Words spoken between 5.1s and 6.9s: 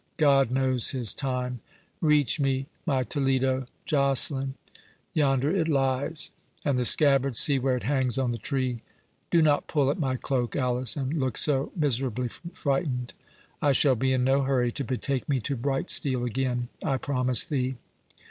yonder it lies; and the